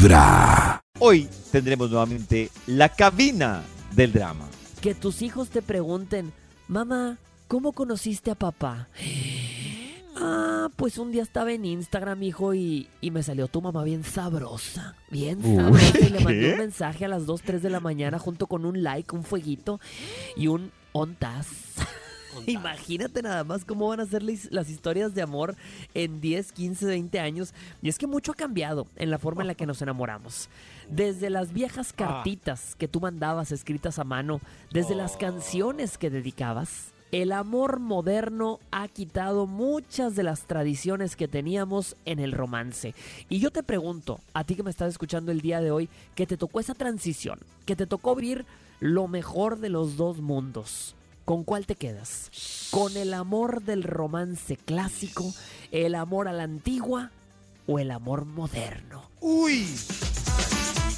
Vibra. 0.00 0.80
Hoy 0.98 1.28
tendremos 1.52 1.90
nuevamente 1.90 2.48
la 2.66 2.88
cabina 2.88 3.62
del 3.94 4.14
drama. 4.14 4.48
Que 4.80 4.94
tus 4.94 5.20
hijos 5.20 5.50
te 5.50 5.60
pregunten, 5.60 6.32
mamá, 6.68 7.18
¿cómo 7.48 7.72
conociste 7.72 8.30
a 8.30 8.34
papá? 8.34 8.88
Ah, 10.16 10.70
pues 10.76 10.96
un 10.96 11.12
día 11.12 11.22
estaba 11.22 11.52
en 11.52 11.66
Instagram, 11.66 12.22
hijo, 12.22 12.54
y, 12.54 12.88
y 13.02 13.10
me 13.10 13.22
salió 13.22 13.46
tu 13.48 13.60
mamá 13.60 13.84
bien 13.84 14.02
sabrosa. 14.02 14.96
Bien 15.10 15.38
Uy, 15.44 15.56
sabrosa. 15.56 15.98
Y 15.98 16.08
le 16.08 16.20
mandé 16.24 16.52
un 16.52 16.58
mensaje 16.58 17.04
a 17.04 17.08
las 17.08 17.26
2, 17.26 17.42
3 17.42 17.62
de 17.62 17.68
la 17.68 17.80
mañana 17.80 18.18
junto 18.18 18.46
con 18.46 18.64
un 18.64 18.82
like, 18.82 19.14
un 19.14 19.22
fueguito 19.22 19.80
y 20.34 20.46
un 20.46 20.72
ontas. 20.92 21.46
Imagínate 22.46 23.22
nada 23.22 23.44
más 23.44 23.64
cómo 23.64 23.88
van 23.88 24.00
a 24.00 24.06
ser 24.06 24.22
las 24.22 24.70
historias 24.70 25.14
de 25.14 25.22
amor 25.22 25.56
en 25.94 26.20
10, 26.20 26.52
15, 26.52 26.86
20 26.86 27.20
años. 27.20 27.54
Y 27.82 27.88
es 27.88 27.98
que 27.98 28.06
mucho 28.06 28.32
ha 28.32 28.36
cambiado 28.36 28.86
en 28.96 29.10
la 29.10 29.18
forma 29.18 29.42
en 29.42 29.48
la 29.48 29.54
que 29.54 29.66
nos 29.66 29.82
enamoramos. 29.82 30.48
Desde 30.88 31.30
las 31.30 31.52
viejas 31.52 31.92
cartitas 31.92 32.74
que 32.76 32.88
tú 32.88 33.00
mandabas 33.00 33.52
escritas 33.52 33.98
a 33.98 34.04
mano, 34.04 34.40
desde 34.72 34.94
las 34.94 35.16
canciones 35.16 35.98
que 35.98 36.10
dedicabas, 36.10 36.92
el 37.12 37.32
amor 37.32 37.80
moderno 37.80 38.60
ha 38.70 38.86
quitado 38.86 39.46
muchas 39.46 40.14
de 40.14 40.22
las 40.22 40.42
tradiciones 40.42 41.16
que 41.16 41.26
teníamos 41.26 41.96
en 42.04 42.20
el 42.20 42.32
romance. 42.32 42.94
Y 43.28 43.40
yo 43.40 43.50
te 43.50 43.64
pregunto, 43.64 44.20
a 44.32 44.44
ti 44.44 44.54
que 44.54 44.62
me 44.62 44.70
estás 44.70 44.90
escuchando 44.90 45.32
el 45.32 45.40
día 45.40 45.60
de 45.60 45.72
hoy, 45.72 45.88
que 46.14 46.26
te 46.26 46.36
tocó 46.36 46.60
esa 46.60 46.74
transición, 46.74 47.40
que 47.66 47.74
te 47.74 47.86
tocó 47.86 48.14
vivir 48.14 48.46
lo 48.78 49.08
mejor 49.08 49.58
de 49.58 49.70
los 49.70 49.96
dos 49.96 50.18
mundos. 50.18 50.94
¿Con 51.30 51.44
cuál 51.44 51.64
te 51.64 51.76
quedas? 51.76 52.28
¿Con 52.72 52.96
el 52.96 53.14
amor 53.14 53.62
del 53.62 53.84
romance 53.84 54.56
clásico, 54.56 55.32
el 55.70 55.94
amor 55.94 56.26
a 56.26 56.32
la 56.32 56.42
antigua 56.42 57.12
o 57.68 57.78
el 57.78 57.92
amor 57.92 58.24
moderno? 58.24 59.08
¡Uy! 59.20 59.64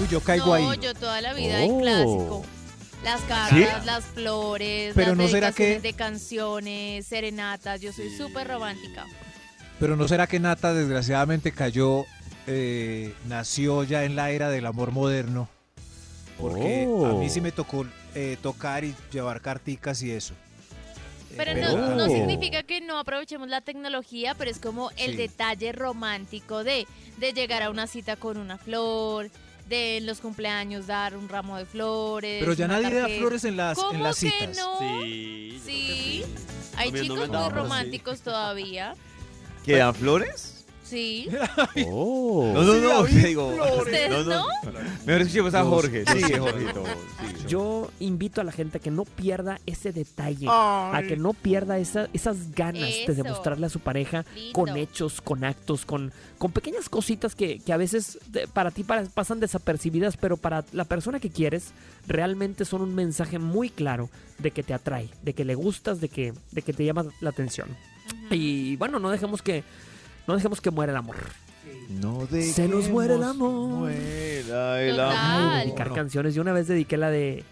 Uy, 0.00 0.08
yo 0.10 0.18
caigo 0.20 0.46
no, 0.46 0.52
ahí. 0.54 0.78
yo 0.82 0.94
toda 0.94 1.20
la 1.20 1.32
vida 1.32 1.58
Oh. 1.60 1.76
el 1.76 1.80
clásico. 1.80 2.44
Las 3.04 3.20
cartas, 3.20 3.50
¿Sí? 3.50 3.86
las 3.86 4.04
flores, 4.04 4.94
Pero 4.96 5.10
las 5.10 5.16
¿no 5.16 5.28
será 5.28 5.46
dedicaciones 5.52 5.76
que- 5.82 5.88
de 5.88 5.92
canciones, 5.94 7.06
serenatas. 7.06 7.80
Yo 7.80 7.92
soy 7.92 8.10
súper 8.16 8.48
romántica. 8.48 9.06
Pero 9.78 9.94
¿no 9.94 10.08
será 10.08 10.26
que 10.26 10.40
Nata 10.40 10.74
desgraciadamente 10.74 11.52
cayó, 11.52 12.04
eh, 12.48 13.14
nació 13.28 13.84
ya 13.84 14.02
en 14.02 14.16
la 14.16 14.32
era 14.32 14.50
del 14.50 14.66
amor 14.66 14.90
moderno? 14.90 15.48
Porque 16.38 16.84
Oh. 16.88 17.06
a 17.06 17.12
mí 17.14 17.28
sí 17.30 17.40
me 17.40 17.52
tocó 17.52 17.86
eh, 18.14 18.36
tocar 18.42 18.84
y 18.84 18.94
llevar 19.12 19.40
carticas 19.40 20.02
y 20.02 20.10
eso. 20.10 20.32
Eh, 20.32 21.34
Pero 21.36 21.52
Pero- 21.54 21.76
no, 21.76 21.94
no 21.94 22.04
Oh. 22.04 22.08
significa 22.08 22.62
que 22.62 22.80
no 22.80 22.98
aprovechemos 22.98 23.48
la 23.48 23.60
tecnología, 23.60 24.34
pero 24.34 24.50
es 24.50 24.58
como 24.58 24.90
el 24.96 25.12
Sí. 25.12 25.16
detalle 25.16 25.72
romántico 25.72 26.64
de, 26.64 26.86
de 27.18 27.32
llegar 27.32 27.62
a 27.62 27.70
una 27.70 27.86
cita 27.86 28.16
con 28.16 28.38
una 28.38 28.56
flor, 28.58 29.30
de 29.68 29.96
en 29.98 30.06
los 30.06 30.20
cumpleaños 30.20 30.86
dar 30.86 31.16
un 31.16 31.28
ramo 31.28 31.56
de 31.58 31.66
flores. 31.66 32.38
Pero 32.40 32.52
ya 32.54 32.68
nadie 32.68 32.84
da 32.90 33.00
tarjeta. 33.02 33.18
flores 33.18 33.44
en 33.44 33.56
las, 33.56 33.76
en 33.78 33.84
¿Cómo 33.84 34.04
las 34.04 34.20
que 34.20 34.30
citas. 34.30 34.56
no? 34.56 34.78
Sí. 35.64 36.24
Hay 36.76 36.92
no 36.92 37.02
chicos 37.02 37.28
muy 37.28 37.48
románticos 37.50 38.20
todavía. 38.20 38.94
¿Que 39.64 39.76
dan 39.78 39.94
flores? 39.94 40.55
Sí. 40.88 41.28
Oh. 41.88 42.50
No, 42.54 42.62
no, 42.62 42.74
no, 42.74 43.04
te 43.04 43.10
digo. 43.28 43.48
¿Ustedes 43.78 44.10
No, 44.10 44.24
no. 44.24 44.46
Mejor 45.04 45.22
escuchemos 45.22 45.54
a 45.54 45.64
Jorge. 45.64 46.04
Jorgito. 46.38 46.84
Yo 47.48 47.90
invito 48.00 48.40
a 48.40 48.44
la 48.44 48.52
gente 48.52 48.78
a 48.78 48.80
que 48.80 48.90
no 48.90 49.04
pierda 49.04 49.58
ese 49.66 49.92
detalle, 49.92 50.46
a 50.48 51.00
que 51.06 51.16
no 51.16 51.32
pierda 51.32 51.78
esa- 51.78 52.08
esas 52.12 52.52
ganas 52.52 52.88
de 53.06 53.14
demostrarle 53.14 53.66
a 53.66 53.68
su 53.68 53.80
pareja 53.80 54.24
Lindo. 54.34 54.52
con 54.52 54.76
hechos, 54.76 55.20
con 55.20 55.44
actos, 55.44 55.84
con, 55.86 56.12
con 56.38 56.52
pequeñas 56.52 56.88
cositas 56.88 57.34
que, 57.34 57.58
que 57.60 57.72
a 57.72 57.76
veces 57.76 58.18
de- 58.28 58.48
para 58.48 58.70
ti 58.70 58.82
para- 58.84 59.04
pasan 59.06 59.38
desapercibidas, 59.40 60.16
pero 60.16 60.36
para 60.36 60.64
la 60.72 60.84
persona 60.84 61.20
que 61.20 61.30
quieres 61.30 61.70
realmente 62.06 62.64
son 62.64 62.82
un 62.82 62.94
mensaje 62.94 63.38
muy 63.38 63.70
claro 63.70 64.08
de 64.38 64.50
que 64.50 64.62
te 64.62 64.74
atrae, 64.74 65.08
de 65.22 65.32
que 65.34 65.44
le 65.44 65.54
gustas, 65.54 66.00
de 66.00 66.08
que, 66.08 66.32
de 66.52 66.62
que 66.62 66.72
te 66.72 66.84
llama 66.84 67.04
la 67.20 67.30
atención. 67.30 67.68
Y 68.30 68.76
bueno, 68.76 68.98
no 68.98 69.10
dejemos 69.10 69.42
que, 69.42 69.62
no 70.26 70.34
dejemos 70.34 70.60
que 70.60 70.70
muera 70.70 70.92
el 70.92 70.96
amor. 70.98 71.16
No 71.88 72.26
Se 72.26 72.68
nos 72.68 72.88
muere 72.88 73.14
el 73.14 73.22
amor. 73.22 73.68
Muera 73.68 74.82
el 74.82 74.90
Total. 74.96 75.16
amor. 75.16 75.58
Dedicar 75.60 75.92
canciones. 75.92 76.34
Yo 76.34 76.42
una 76.42 76.52
vez 76.52 76.68
dediqué 76.68 76.96
la 76.96 77.10
de 77.10 77.44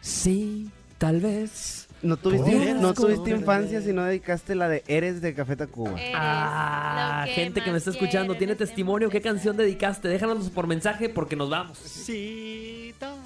Sí, 0.00 0.70
tal 0.98 1.20
vez. 1.20 1.86
No 2.00 2.16
tuviste, 2.16 2.74
no 2.74 2.94
tuviste 2.94 3.30
infancia 3.30 3.80
si 3.82 3.92
no 3.92 4.04
dedicaste 4.04 4.54
la 4.54 4.68
de 4.68 4.84
Eres 4.86 5.20
de 5.20 5.34
Café 5.34 5.56
Tacuba. 5.56 6.00
Eres 6.00 6.12
Ah, 6.14 7.24
lo 7.26 7.32
gente 7.34 7.60
que 7.60 7.66
me 7.66 7.72
más 7.72 7.78
está 7.78 7.90
escuchando, 7.90 8.34
tiene 8.36 8.52
en 8.52 8.56
este 8.56 8.66
testimonio. 8.66 9.10
¿Qué 9.10 9.20
canción 9.20 9.56
dedicaste? 9.56 10.06
Déjanos 10.06 10.48
por 10.50 10.68
mensaje 10.68 11.08
porque 11.08 11.34
nos 11.34 11.50
vamos. 11.50 11.76
Sí, 11.78 12.94
tal. 13.00 13.16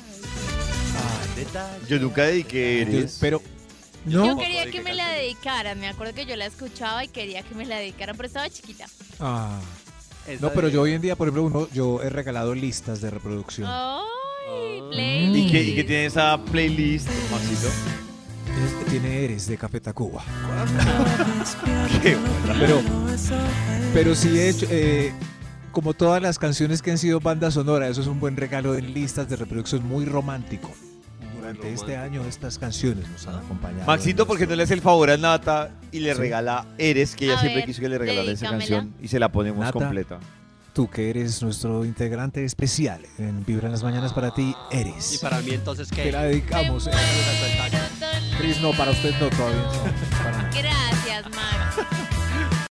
Yo 1.88 1.98
nunca 1.98 2.22
dediqué 2.22 2.82
Eres. 2.82 3.18
Pero 3.20 3.42
Yo 4.06 4.26
no. 4.26 4.36
quería 4.38 4.70
que 4.70 4.80
me 4.82 4.94
la 4.94 5.08
dedicaran. 5.12 5.78
Me 5.78 5.88
acuerdo 5.88 6.14
que 6.14 6.26
yo 6.26 6.36
la 6.36 6.46
escuchaba 6.46 7.04
y 7.04 7.08
quería 7.08 7.42
que 7.42 7.54
me 7.54 7.64
la 7.64 7.76
dedicaran, 7.76 8.16
pero 8.16 8.26
estaba 8.26 8.48
chiquita. 8.50 8.86
Ah, 9.20 9.58
no, 10.40 10.50
pero 10.50 10.68
yo 10.68 10.82
hoy 10.82 10.92
en 10.92 11.02
día, 11.02 11.16
por 11.16 11.28
ejemplo, 11.28 11.44
uno, 11.44 11.68
yo 11.72 12.02
he 12.02 12.10
regalado 12.10 12.54
listas 12.54 13.00
de 13.00 13.10
reproducción. 13.10 13.68
Ay, 13.68 14.08
Ah. 14.44 14.88
Play. 14.90 15.46
¿Y 15.46 15.50
qué, 15.50 15.62
¿Y 15.62 15.74
qué 15.76 15.84
tiene 15.84 16.06
esa 16.06 16.36
playlist, 16.44 17.08
Maxito? 17.30 17.68
Este 18.66 18.90
tiene 18.90 19.24
Eres 19.24 19.46
de 19.46 19.56
Café 19.56 19.80
Tacuba. 19.80 20.22
Qué 22.02 22.16
buena. 22.16 22.60
Pero, 22.60 22.82
pero 23.94 24.14
sí 24.14 24.38
he 24.38 24.48
hecho, 24.50 24.66
eh, 24.68 25.12
como 25.70 25.94
todas 25.94 26.20
las 26.20 26.38
canciones 26.38 26.82
que 26.82 26.90
han 26.90 26.98
sido 26.98 27.18
banda 27.20 27.50
sonora, 27.50 27.88
eso 27.88 28.00
es 28.02 28.06
un 28.06 28.20
buen 28.20 28.36
regalo 28.36 28.74
en 28.74 28.92
listas 28.92 29.28
de 29.28 29.36
reproducción 29.36 29.86
muy 29.86 30.04
romántico. 30.04 30.70
Durante 31.56 31.74
este 31.74 31.96
año 31.96 32.24
estas 32.24 32.58
canciones 32.58 33.08
nos 33.08 33.26
han 33.26 33.36
acompañado. 33.36 33.86
Maxito, 33.86 34.26
¿por 34.26 34.38
qué 34.38 34.46
no 34.46 34.54
le 34.56 34.62
hace 34.64 34.74
el 34.74 34.80
favor 34.80 35.10
a 35.10 35.16
Nata 35.16 35.70
y 35.90 36.00
le 36.00 36.14
Sí. 36.14 36.20
regala 36.20 36.66
Eres, 36.78 37.14
que 37.16 37.26
ella 37.26 37.34
A 37.36 37.40
siempre 37.40 37.60
ver, 37.60 37.66
quiso 37.66 37.80
que 37.80 37.88
le 37.88 37.98
regalara 37.98 38.22
esa 38.30 38.46
dedícamela. 38.50 38.58
canción 38.58 38.94
y 39.02 39.08
se 39.08 39.18
la 39.18 39.30
ponemos 39.30 39.60
Nata. 39.60 39.72
completa? 39.72 40.18
Tú 40.72 40.88
que 40.88 41.10
eres 41.10 41.42
nuestro 41.42 41.84
integrante 41.84 42.44
especial 42.46 43.02
en 43.18 43.44
Vibra 43.44 43.66
en 43.66 43.72
las 43.72 43.82
Mañanas 43.82 44.14
para 44.14 44.32
ti, 44.32 44.54
eres. 44.70 45.14
Y 45.14 45.18
para 45.18 45.40
mí 45.42 45.50
entonces, 45.52 45.90
¿qué? 45.90 46.04
Te 46.04 46.12
la 46.12 46.22
dedicamos. 46.22 46.86
eh. 46.86 46.90
Cris, 48.38 48.60
no, 48.62 48.72
para 48.72 48.90
usted 48.92 49.12
no, 49.20 49.28
todavía 49.28 49.62
no. 49.62 50.18
Para 50.24 50.30
nada. 50.38 50.50
Gracias, 50.50 51.24
Max. 51.36 51.51